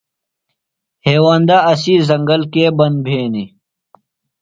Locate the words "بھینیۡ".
3.05-3.49